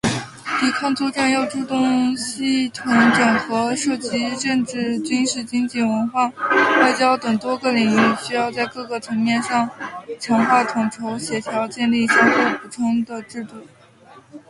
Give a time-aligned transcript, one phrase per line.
[0.03, 6.27] 系统性：抵抗作战要注重系统整合，涉及政治、军事、经济、文化、
[6.79, 9.69] 外交等多个领域，需要在各个层面上
[10.19, 13.53] 强化统筹协调，建立相互补充的制度。